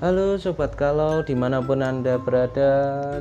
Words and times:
Halo 0.00 0.40
Sobat 0.40 0.80
Kalau 0.80 1.20
di 1.20 1.36
mana 1.36 1.60
pun 1.60 1.84
Anda 1.84 2.16
berada 2.16 2.72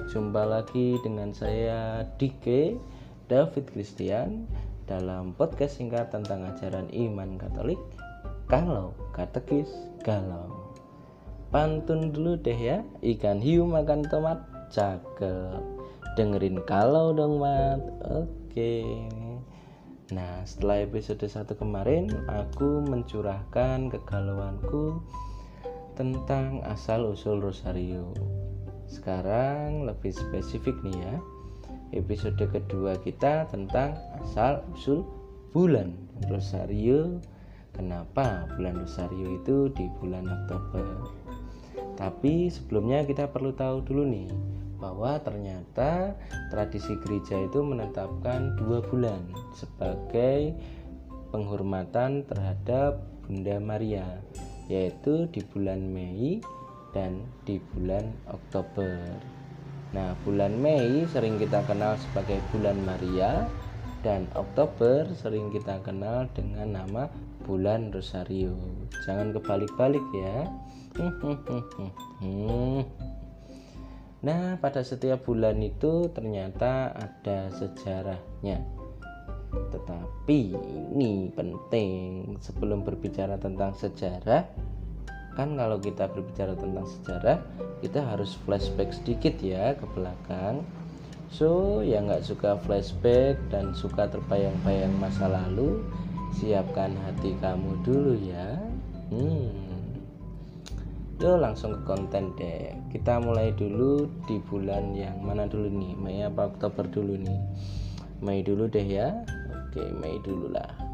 Jumpa 0.07 0.47
lagi 0.47 0.95
dengan 1.03 1.35
saya 1.35 2.07
Dike 2.15 2.79
David 3.27 3.67
Christian 3.75 4.47
Dalam 4.87 5.35
podcast 5.35 5.75
singkat 5.75 6.07
tentang 6.15 6.47
ajaran 6.47 6.87
iman 6.87 7.35
katolik 7.35 7.75
Kalau 8.47 8.95
katekis 9.11 9.67
galau. 10.07 10.71
Pantun 11.51 12.15
dulu 12.15 12.39
deh 12.39 12.55
ya 12.55 12.79
Ikan 13.03 13.43
hiu 13.43 13.67
makan 13.67 14.07
tomat 14.07 14.39
Cakep. 14.71 15.59
Dengerin 16.15 16.63
kalau 16.63 17.11
dong 17.11 17.43
mat. 17.43 17.83
Oke. 18.07 18.87
Nah 20.15 20.47
setelah 20.47 20.87
episode 20.87 21.27
1 21.27 21.43
kemarin 21.59 22.07
Aku 22.31 22.87
mencurahkan 22.87 23.91
kegalauanku 23.91 25.03
tentang 25.99 26.63
asal-usul 26.63 27.43
Rosario. 27.43 28.15
Sekarang 28.87 29.83
lebih 29.83 30.15
spesifik 30.15 30.79
nih 30.79 30.95
ya. 30.95 31.15
Episode 31.91 32.39
kedua 32.47 32.95
kita 33.03 33.51
tentang 33.51 33.99
asal-usul 34.23 35.03
bulan 35.51 35.91
Rosario. 36.31 37.19
Kenapa 37.75 38.47
bulan 38.55 38.79
Rosario 38.79 39.43
itu 39.43 39.67
di 39.75 39.91
bulan 39.99 40.23
Oktober? 40.23 40.87
Tapi 41.99 42.47
sebelumnya 42.47 43.03
kita 43.03 43.27
perlu 43.27 43.51
tahu 43.51 43.83
dulu 43.83 44.07
nih 44.07 44.31
bahwa 44.79 45.19
ternyata 45.19 46.15
tradisi 46.47 46.95
gereja 47.03 47.35
itu 47.43 47.59
menetapkan 47.59 48.55
dua 48.55 48.79
bulan 48.87 49.19
sebagai 49.51 50.55
penghormatan 51.35 52.23
terhadap 52.23 53.03
Bunda 53.27 53.59
Maria 53.59 54.07
yaitu 54.69 55.25
di 55.33 55.41
bulan 55.41 55.81
Mei 55.81 56.39
dan 56.93 57.25
di 57.43 57.57
bulan 57.73 58.13
Oktober. 58.29 58.95
Nah, 59.91 60.13
bulan 60.21 60.53
Mei 60.61 61.03
sering 61.09 61.41
kita 61.41 61.65
kenal 61.65 61.97
sebagai 61.97 62.37
bulan 62.53 62.77
Maria 62.85 63.49
dan 64.05 64.29
Oktober 64.37 65.09
sering 65.17 65.49
kita 65.51 65.81
kenal 65.81 66.29
dengan 66.37 66.77
nama 66.77 67.09
bulan 67.43 67.89
Rosario. 67.89 68.53
Jangan 69.03 69.33
kebalik-balik 69.33 70.05
ya. 70.13 70.37
Nah, 74.19 74.59
pada 74.59 74.83
setiap 74.83 75.23
bulan 75.23 75.63
itu 75.63 76.11
ternyata 76.11 76.91
ada 76.91 77.47
sejarahnya. 77.55 78.78
Tetapi 79.51 80.39
ini 80.93 81.33
penting. 81.33 82.37
Sebelum 82.41 82.85
berbicara 82.85 83.37
tentang 83.41 83.73
sejarah 83.73 84.45
kan 85.37 85.55
kalau 85.55 85.79
kita 85.79 86.11
berbicara 86.11 86.51
tentang 86.51 86.83
sejarah 86.83 87.39
kita 87.79 88.03
harus 88.03 88.35
flashback 88.43 88.91
sedikit 88.91 89.39
ya 89.39 89.71
ke 89.77 89.85
belakang. 89.95 90.67
So 91.29 91.79
yang 91.85 92.09
nggak 92.09 92.25
suka 92.25 92.59
flashback 92.65 93.39
dan 93.53 93.71
suka 93.77 94.09
terbayang-bayang 94.09 94.91
masa 94.99 95.29
lalu 95.29 95.79
siapkan 96.35 96.91
hati 97.07 97.37
kamu 97.39 97.77
dulu 97.85 98.13
ya. 98.19 98.59
Hmm. 99.13 99.53
Yo 101.19 101.35
langsung 101.35 101.75
ke 101.75 101.81
konten 101.87 102.35
deh. 102.35 102.75
Kita 102.91 103.19
mulai 103.19 103.51
dulu 103.55 104.07
di 104.27 104.39
bulan 104.43 104.95
yang 104.95 105.19
mana 105.23 105.47
dulu 105.47 105.67
nih? 105.67 105.93
Mei 105.99 106.19
apa 106.23 106.47
Oktober 106.51 106.87
dulu 106.87 107.15
nih? 107.15 107.39
Mei 108.19 108.43
dulu 108.43 108.67
deh 108.67 108.83
ya 108.83 109.23
Oke 109.69 109.85
Mei 109.93 110.17
dulu 110.25 110.49
lah 110.49 110.89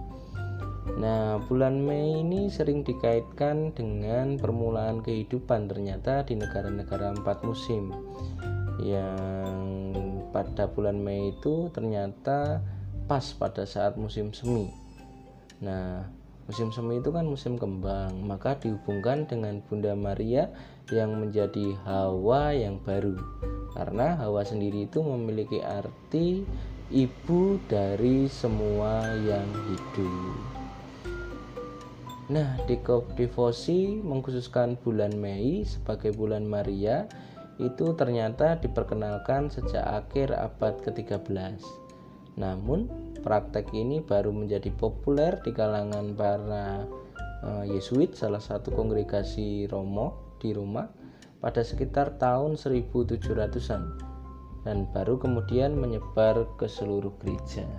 Nah, 0.95 1.41
bulan 1.49 1.81
Mei 1.81 2.23
ini 2.23 2.47
sering 2.47 2.85
dikaitkan 2.85 3.73
dengan 3.73 4.37
permulaan 4.37 5.01
kehidupan 5.01 5.65
ternyata 5.67 6.21
di 6.23 6.37
negara-negara 6.37 7.11
empat 7.19 7.41
musim 7.41 7.89
yang 8.79 9.91
pada 10.29 10.69
bulan 10.69 11.01
Mei 11.01 11.33
itu 11.33 11.73
ternyata 11.73 12.61
pas 13.09 13.25
pada 13.33 13.65
saat 13.65 13.97
musim 13.97 14.29
semi. 14.31 14.69
Nah, 15.65 16.05
musim 16.45 16.69
semi 16.69 17.01
itu 17.01 17.09
kan 17.09 17.25
musim 17.25 17.57
kembang, 17.57 18.21
maka 18.21 18.55
dihubungkan 18.61 19.25
dengan 19.25 19.65
Bunda 19.65 19.97
Maria 19.97 20.53
yang 20.93 21.17
menjadi 21.17 21.73
Hawa 21.81 22.53
yang 22.53 22.77
baru. 22.85 23.17
Karena 23.73 24.15
Hawa 24.21 24.45
sendiri 24.45 24.85
itu 24.85 25.01
memiliki 25.01 25.59
arti 25.65 26.45
ibu 26.93 27.57
dari 27.65 28.29
semua 28.29 29.09
yang 29.25 29.49
hidup. 29.73 30.37
Nah, 32.29 32.57
di 32.65 32.77
devosi 33.17 34.01
mengkhususkan 34.01 34.77
bulan 34.81 35.17
Mei 35.17 35.65
sebagai 35.65 36.13
bulan 36.13 36.45
Maria 36.45 37.09
itu 37.57 37.93
ternyata 37.97 38.61
diperkenalkan 38.61 39.49
sejak 39.49 39.81
akhir 39.81 40.33
abad 40.33 40.77
ke-13. 40.85 41.61
Namun, 42.37 42.89
praktek 43.21 43.73
ini 43.73 44.01
baru 44.01 44.29
menjadi 44.29 44.69
populer 44.73 45.41
di 45.41 45.55
kalangan 45.55 46.13
para 46.13 46.85
uh, 47.45 47.63
Yesuit, 47.65 48.13
salah 48.13 48.41
satu 48.41 48.73
kongregasi 48.73 49.65
Romo 49.71 50.37
di 50.37 50.53
Roma 50.53 50.85
pada 51.41 51.61
sekitar 51.65 52.17
tahun 52.21 52.57
1700-an 52.57 54.14
dan 54.65 54.89
baru 54.89 55.21
kemudian 55.21 55.77
menyebar 55.77 56.49
ke 56.57 56.65
seluruh 56.65 57.13
gereja. 57.21 57.69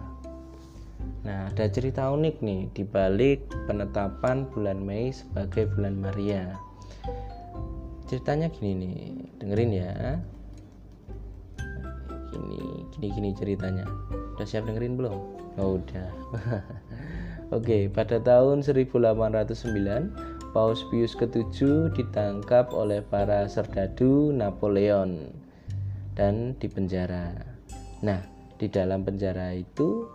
Nah, 1.26 1.50
ada 1.50 1.66
cerita 1.66 2.06
unik 2.14 2.38
nih 2.38 2.70
di 2.70 2.86
balik 2.86 3.50
penetapan 3.66 4.46
bulan 4.54 4.78
Mei 4.78 5.10
sebagai 5.10 5.66
bulan 5.74 5.98
Maria. 5.98 6.54
Ceritanya 8.06 8.46
gini 8.54 8.72
nih, 8.78 8.98
dengerin 9.42 9.72
ya. 9.74 9.92
Gini, 12.30 12.86
gini 12.94 13.06
gini 13.10 13.30
ceritanya. 13.34 13.82
Udah 14.38 14.46
siap 14.46 14.70
dengerin 14.70 14.94
belum? 14.94 15.18
Oh, 15.58 15.82
udah. 15.82 16.08
Oke, 17.56 17.90
pada 17.90 18.22
tahun 18.22 18.62
1809 18.62 20.54
Paus 20.54 20.80
Pius 20.94 21.18
ke-7 21.18 21.90
ditangkap 21.98 22.70
oleh 22.70 23.02
para 23.02 23.50
serdadu 23.50 24.30
Napoleon 24.30 25.45
dan 26.16 26.56
dipenjara. 26.58 27.36
Nah, 28.02 28.24
di 28.56 28.66
dalam 28.72 29.04
penjara 29.04 29.52
itu 29.52 30.08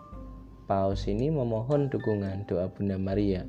Paus 0.66 1.06
ini 1.06 1.30
memohon 1.30 1.92
dukungan 1.94 2.50
doa 2.50 2.72
Bunda 2.72 2.98
Maria 2.98 3.46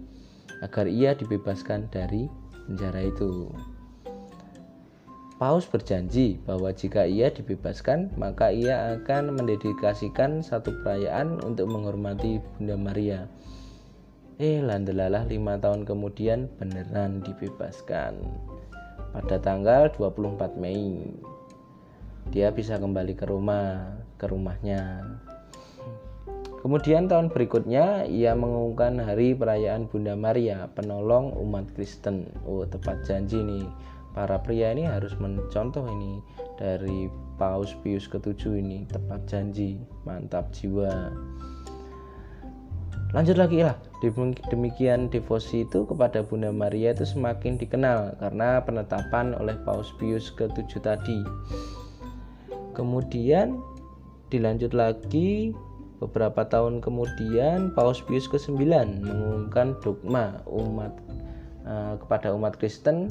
agar 0.60 0.86
ia 0.86 1.16
dibebaskan 1.16 1.88
dari 1.88 2.28
penjara 2.68 3.08
itu. 3.08 3.50
Paus 5.42 5.66
berjanji 5.66 6.38
bahwa 6.46 6.70
jika 6.70 7.02
ia 7.02 7.26
dibebaskan, 7.26 8.14
maka 8.14 8.54
ia 8.54 8.94
akan 8.94 9.34
mendedikasikan 9.34 10.38
satu 10.38 10.70
perayaan 10.86 11.42
untuk 11.42 11.66
menghormati 11.66 12.38
Bunda 12.38 12.78
Maria. 12.78 13.26
Eh, 14.38 14.62
landelalah 14.62 15.26
lima 15.26 15.58
tahun 15.58 15.82
kemudian 15.82 16.46
beneran 16.62 17.26
dibebaskan. 17.26 18.22
Pada 19.12 19.36
tanggal 19.42 19.90
24 19.94 20.58
Mei, 20.62 21.10
dia 22.30 22.54
bisa 22.54 22.78
kembali 22.78 23.18
ke 23.18 23.26
rumah, 23.26 23.98
ke 24.20 24.30
rumahnya. 24.30 25.02
Kemudian 26.62 27.10
tahun 27.10 27.34
berikutnya 27.34 28.06
ia 28.06 28.38
mengumumkan 28.38 29.02
hari 29.02 29.34
perayaan 29.34 29.90
Bunda 29.90 30.14
Maria, 30.14 30.70
penolong 30.70 31.34
umat 31.42 31.66
Kristen. 31.74 32.30
Oh, 32.46 32.62
tepat 32.62 33.02
janji 33.02 33.42
nih. 33.42 33.66
Para 34.14 34.38
pria 34.38 34.70
ini 34.70 34.86
harus 34.86 35.10
mencontoh 35.18 35.82
ini 35.90 36.22
dari 36.60 37.10
Paus 37.34 37.74
Pius 37.82 38.06
ke-7 38.06 38.62
ini, 38.62 38.86
tepat 38.86 39.26
janji, 39.26 39.82
mantap 40.06 40.54
jiwa. 40.54 41.10
Lanjut 43.10 43.36
lagi 43.36 43.66
lah, 43.66 43.74
demikian 44.48 45.10
devosi 45.10 45.66
itu 45.66 45.82
kepada 45.84 46.22
Bunda 46.22 46.54
Maria 46.54 46.94
itu 46.94 47.04
semakin 47.04 47.58
dikenal 47.58 48.22
karena 48.22 48.62
penetapan 48.62 49.34
oleh 49.34 49.58
Paus 49.66 49.90
Pius 49.98 50.30
ke-7 50.30 50.78
tadi. 50.78 51.20
Kemudian 52.72 53.60
dilanjut 54.32 54.72
lagi 54.72 55.52
Beberapa 56.02 56.42
tahun 56.42 56.82
kemudian 56.82 57.70
Paus 57.78 58.02
Pius 58.02 58.26
ke-9 58.26 58.58
mengumumkan 59.06 59.78
dogma 59.78 60.42
umat 60.50 60.90
uh, 61.62 61.94
kepada 61.94 62.34
umat 62.34 62.58
Kristen 62.58 63.06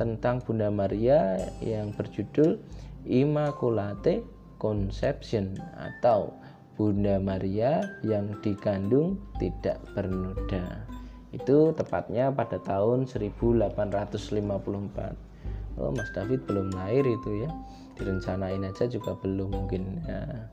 tentang 0.00 0.40
Bunda 0.40 0.72
Maria 0.72 1.36
yang 1.60 1.92
berjudul 1.92 2.56
Immaculate 3.04 4.24
Conception 4.56 5.60
atau 5.76 6.32
Bunda 6.80 7.20
Maria 7.20 7.84
yang 8.00 8.32
dikandung 8.40 9.20
tidak 9.36 9.76
bernoda. 9.92 10.88
Itu 11.36 11.76
tepatnya 11.76 12.32
pada 12.32 12.56
tahun 12.64 13.04
1854. 13.12 15.76
Oh, 15.76 15.92
Mas 15.92 16.08
David 16.16 16.48
belum 16.48 16.72
lahir 16.72 17.04
itu 17.04 17.44
ya. 17.44 17.52
Direncanain 17.98 18.64
aja 18.64 18.88
juga 18.88 19.16
belum 19.20 19.52
mungkin 19.52 20.02
ya. 20.06 20.48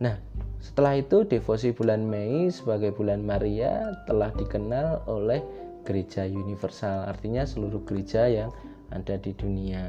Nah, 0.00 0.16
setelah 0.64 0.96
itu 0.96 1.28
devosi 1.28 1.76
bulan 1.76 2.08
Mei 2.08 2.48
sebagai 2.48 2.96
bulan 2.96 3.20
Maria 3.20 3.92
telah 4.08 4.32
dikenal 4.32 5.04
oleh 5.08 5.44
gereja 5.84 6.28
universal 6.28 7.08
artinya 7.08 7.44
seluruh 7.48 7.80
gereja 7.88 8.28
yang 8.28 8.52
ada 8.92 9.16
di 9.16 9.32
dunia 9.32 9.88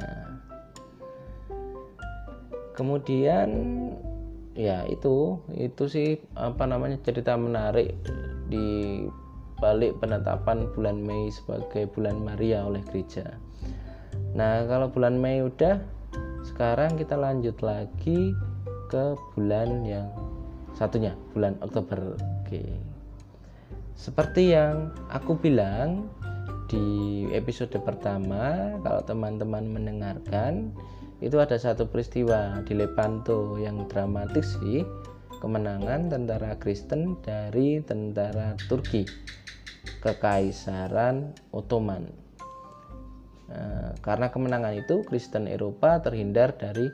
kemudian 2.76 3.50
ya 4.58 4.84
itu 4.88 5.40
itu 5.56 5.84
sih 5.88 6.10
apa 6.36 6.66
namanya 6.68 7.00
cerita 7.04 7.36
menarik 7.36 7.96
di 8.52 9.06
balik 9.62 10.02
penetapan 10.02 10.66
bulan 10.74 10.98
Mei 10.98 11.30
sebagai 11.30 11.86
bulan 11.94 12.18
Maria 12.18 12.66
oleh 12.66 12.82
gereja. 12.90 13.38
Nah, 14.32 14.64
kalau 14.68 14.88
bulan 14.92 15.20
Mei 15.20 15.44
udah 15.44 15.82
sekarang 16.48 16.96
kita 16.98 17.20
lanjut 17.20 17.60
lagi 17.60 18.32
ke 18.88 19.16
bulan 19.36 19.84
yang 19.84 20.08
satunya, 20.76 21.16
bulan 21.36 21.56
Oktober. 21.60 22.16
Oke. 22.44 22.64
Seperti 23.96 24.56
yang 24.56 24.96
aku 25.12 25.38
bilang 25.38 26.10
di 26.72 27.28
episode 27.36 27.76
pertama, 27.84 28.76
kalau 28.82 29.04
teman-teman 29.04 29.68
mendengarkan 29.68 30.72
itu 31.22 31.38
ada 31.38 31.54
satu 31.60 31.86
peristiwa 31.86 32.66
di 32.66 32.74
Lepanto 32.74 33.60
yang 33.62 33.86
dramatis 33.86 34.58
sih 34.58 34.82
kemenangan 35.38 36.10
tentara 36.10 36.58
Kristen 36.58 37.18
dari 37.22 37.78
tentara 37.86 38.58
Turki 38.66 39.06
kekaisaran 40.02 41.38
Ottoman 41.54 42.10
nah, 43.52 43.92
karena 44.00 44.32
kemenangan 44.32 44.80
itu 44.80 45.04
Kristen 45.04 45.46
Eropa 45.46 46.00
terhindar 46.00 46.56
dari 46.56 46.88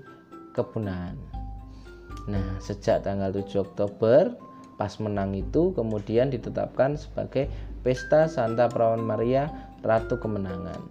kepunahan 0.57 1.15
nah 2.27 2.57
sejak 2.59 3.05
tanggal 3.05 3.31
7 3.31 3.61
Oktober 3.61 4.35
pas 4.75 4.93
menang 5.01 5.33
itu 5.33 5.73
kemudian 5.73 6.29
ditetapkan 6.29 6.97
sebagai 6.97 7.49
Pesta 7.81 8.27
Santa 8.27 8.67
Perawan 8.67 9.01
Maria 9.01 9.49
Ratu 9.81 10.19
Kemenangan 10.19 10.81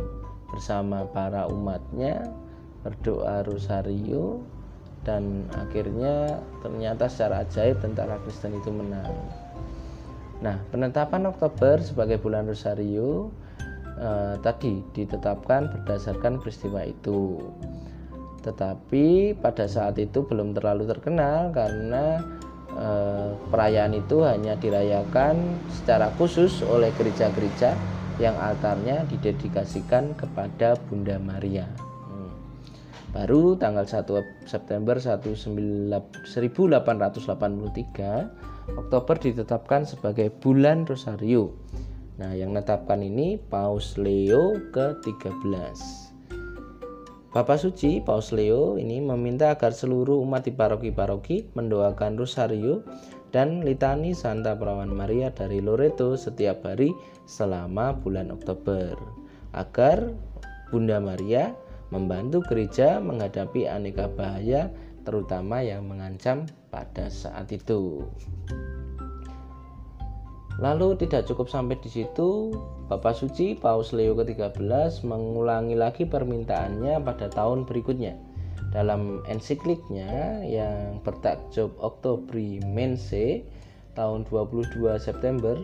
bersama 0.49 1.05
para 1.13 1.45
umatnya 1.53 2.25
berdoa 2.81 3.45
rosario 3.45 4.41
dan 5.05 5.47
akhirnya 5.55 6.41
ternyata 6.65 7.07
secara 7.07 7.45
ajaib 7.45 7.79
tentara 7.85 8.17
Kristen 8.25 8.57
itu 8.57 8.73
menang. 8.73 9.13
Nah, 10.43 10.59
penetapan 10.69 11.31
Oktober 11.31 11.81
sebagai 11.81 12.21
bulan 12.21 12.45
Rosario 12.45 13.31
eh, 13.97 14.35
tadi 14.43 14.83
ditetapkan 14.93 15.71
berdasarkan 15.73 16.43
peristiwa 16.43 16.85
itu. 16.85 17.41
Tetapi 18.47 19.35
pada 19.43 19.67
saat 19.67 19.99
itu 19.99 20.23
belum 20.23 20.55
terlalu 20.55 20.87
terkenal 20.87 21.51
karena 21.51 22.23
eh, 22.71 23.35
perayaan 23.51 23.99
itu 23.99 24.23
hanya 24.23 24.55
dirayakan 24.55 25.59
secara 25.75 26.15
khusus 26.15 26.63
oleh 26.63 26.95
gereja-gereja 26.95 27.75
yang 28.23 28.39
altarnya 28.39 29.03
didedikasikan 29.11 30.15
kepada 30.15 30.79
Bunda 30.89 31.19
Maria. 31.19 31.67
Baru 33.17 33.57
tanggal 33.57 33.89
1 33.89 34.45
September 34.45 35.01
1883 35.01 35.89
Oktober 38.77 39.17
ditetapkan 39.17 39.89
sebagai 39.89 40.29
bulan 40.29 40.85
Rosario. 40.85 41.57
Nah 42.21 42.37
yang 42.37 42.53
menetapkan 42.53 43.01
ini 43.01 43.41
Paus 43.41 43.97
Leo 43.97 44.61
ke-13 44.69 46.06
Bapak 47.37 47.61
Suci 47.61 48.01
Paus 48.01 48.33
Leo 48.33 48.81
ini 48.81 48.97
meminta 48.97 49.53
agar 49.53 49.69
seluruh 49.77 50.25
umat 50.25 50.49
di 50.49 50.57
paroki-paroki 50.57 51.53
mendoakan 51.53 52.17
Rosario 52.17 52.81
dan 53.29 53.61
litani 53.61 54.17
Santa 54.17 54.57
Perawan 54.57 54.89
Maria 54.89 55.29
dari 55.29 55.61
Loreto 55.61 56.17
setiap 56.17 56.65
hari 56.65 56.97
selama 57.29 57.93
bulan 57.93 58.33
Oktober 58.33 58.97
agar 59.53 60.17
Bunda 60.73 60.97
Maria 60.97 61.53
membantu 61.93 62.41
gereja 62.41 63.05
menghadapi 63.05 63.69
aneka 63.69 64.09
bahaya 64.09 64.73
terutama 65.05 65.61
yang 65.61 65.85
mengancam 65.85 66.49
pada 66.73 67.13
saat 67.13 67.53
itu. 67.53 68.09
Lalu 70.57 70.97
tidak 70.97 71.29
cukup 71.29 71.53
sampai 71.53 71.77
di 71.85 71.93
situ, 71.93 72.49
Bapak 72.89 73.13
Suci 73.13 73.53
Paus 73.53 73.93
Leo 73.93 74.17
ke-13 74.17 75.05
mengulangi 75.05 75.77
lagi 75.77 76.09
permintaannya 76.09 76.97
pada 77.05 77.29
tahun 77.29 77.69
berikutnya. 77.69 78.17
Dalam 78.73 79.21
ensikliknya 79.29 80.41
yang 80.49 81.05
bertajuk 81.05 81.77
Oktobri 81.77 82.65
Mense 82.65 83.45
tahun 83.93 84.25
22 84.29 84.97
September 84.97 85.61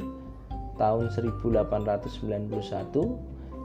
tahun 0.77 1.09
1891 1.09 2.53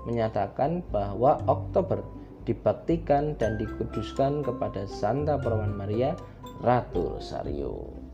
menyatakan 0.07 0.80
bahwa 0.95 1.44
Oktober 1.51 2.07
dibaktikan 2.47 3.35
dan 3.35 3.59
dikuduskan 3.59 4.47
kepada 4.47 4.88
Santa 4.88 5.35
Perawan 5.35 5.75
Maria 5.75 6.15
Ratu 6.63 7.19
Rosario. 7.19 8.06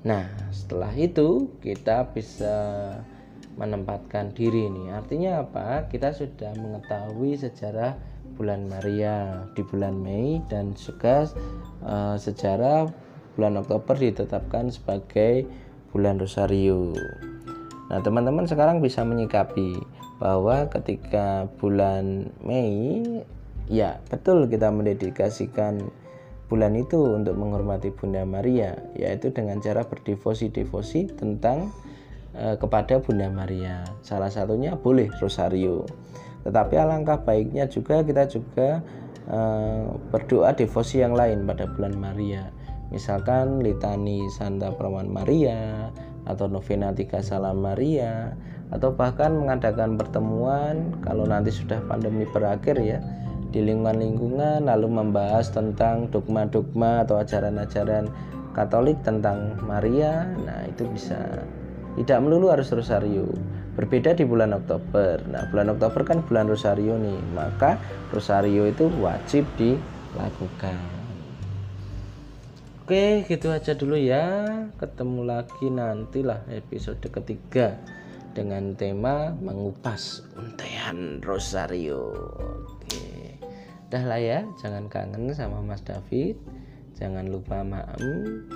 Nah, 0.00 0.24
setelah 0.48 0.92
itu 0.96 1.52
kita 1.60 2.08
bisa 2.16 2.56
menempatkan 3.60 4.32
diri 4.32 4.72
ini. 4.72 4.88
Artinya 4.88 5.44
apa? 5.44 5.90
Kita 5.92 6.16
sudah 6.16 6.56
mengetahui 6.56 7.36
sejarah 7.36 8.00
bulan 8.40 8.64
Maria 8.72 9.44
di 9.52 9.60
bulan 9.60 10.00
Mei 10.00 10.40
dan 10.48 10.72
juga 10.72 11.28
uh, 11.84 12.16
sejarah 12.16 12.88
bulan 13.36 13.60
Oktober 13.60 14.00
ditetapkan 14.00 14.72
sebagai 14.72 15.44
bulan 15.92 16.16
Rosario. 16.16 16.96
Nah, 17.92 18.00
teman-teman 18.00 18.48
sekarang 18.48 18.80
bisa 18.80 19.04
menyikapi 19.04 19.76
bahwa 20.16 20.68
ketika 20.72 21.50
bulan 21.60 22.32
Mei 22.40 23.02
ya 23.68 24.00
betul 24.08 24.48
kita 24.48 24.72
mendedikasikan 24.72 25.92
bulan 26.50 26.74
itu 26.74 26.98
untuk 26.98 27.38
menghormati 27.38 27.94
Bunda 27.94 28.26
Maria 28.26 28.74
yaitu 28.98 29.30
dengan 29.30 29.62
cara 29.62 29.86
berdevosi-devosi 29.86 31.14
tentang 31.14 31.70
e, 32.34 32.58
kepada 32.58 32.98
Bunda 32.98 33.30
Maria. 33.30 33.86
Salah 34.02 34.34
satunya 34.34 34.74
boleh 34.74 35.06
rosario. 35.22 35.86
Tetapi 36.42 36.74
alangkah 36.74 37.22
baiknya 37.22 37.70
juga 37.70 38.02
kita 38.02 38.26
juga 38.26 38.82
e, 39.30 39.38
berdoa 40.10 40.50
devosi 40.58 40.98
yang 40.98 41.14
lain 41.14 41.46
pada 41.46 41.70
bulan 41.70 41.94
Maria. 41.94 42.50
Misalkan 42.90 43.62
litani 43.62 44.26
Santa 44.34 44.74
Perawan 44.74 45.06
Maria 45.06 45.94
atau 46.26 46.50
novena 46.50 46.90
tiga 46.90 47.22
salam 47.22 47.62
Maria 47.62 48.34
atau 48.74 48.90
bahkan 48.90 49.34
mengadakan 49.34 49.94
pertemuan 49.94 50.94
kalau 51.02 51.26
nanti 51.26 51.54
sudah 51.54 51.78
pandemi 51.86 52.26
berakhir 52.26 52.78
ya 52.78 52.98
di 53.50 53.60
lingkungan-lingkungan 53.66 54.66
lalu 54.66 54.86
membahas 54.86 55.50
tentang 55.50 56.06
dogma-dogma 56.10 57.02
atau 57.02 57.18
ajaran-ajaran 57.18 58.06
Katolik 58.50 58.98
tentang 59.06 59.54
Maria. 59.62 60.26
Nah, 60.42 60.66
itu 60.66 60.82
bisa 60.90 61.46
tidak 61.94 62.18
melulu 62.22 62.50
harus 62.50 62.66
rosario. 62.74 63.30
Berbeda 63.78 64.14
di 64.18 64.26
bulan 64.26 64.50
Oktober. 64.50 65.22
Nah, 65.30 65.46
bulan 65.54 65.70
Oktober 65.70 66.02
kan 66.02 66.18
bulan 66.26 66.50
rosario 66.50 66.98
nih. 66.98 67.18
Maka 67.30 67.78
rosario 68.10 68.66
itu 68.66 68.90
wajib 68.98 69.46
dilakukan. 69.54 70.74
Oke, 72.82 73.22
gitu 73.30 73.54
aja 73.54 73.78
dulu 73.78 73.94
ya. 73.94 74.50
Ketemu 74.82 75.22
lagi 75.22 75.70
nantilah 75.70 76.42
episode 76.50 77.06
ketiga 77.06 77.78
dengan 78.34 78.74
tema 78.74 79.30
mengupas 79.38 80.26
untayan 80.38 81.22
rosario 81.22 82.10
dah 83.90 84.04
lah 84.06 84.22
ya 84.22 84.46
jangan 84.62 84.86
kangen 84.86 85.34
sama 85.34 85.58
Mas 85.60 85.82
David. 85.82 86.38
Jangan 86.94 87.26
lupa 87.26 87.66
maem. 87.66 88.46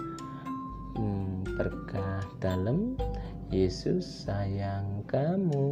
Hmm, 0.95 1.43
berkah 1.59 2.23
dalam 2.39 2.95
Yesus 3.51 4.07
sayang 4.27 5.03
kamu 5.11 5.67